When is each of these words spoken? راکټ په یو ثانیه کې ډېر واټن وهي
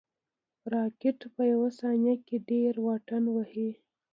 راکټ 0.73 1.19
په 1.33 1.41
یو 1.53 1.63
ثانیه 1.79 2.15
کې 2.25 2.37
ډېر 2.49 2.73
واټن 2.85 3.23
وهي 3.35 3.69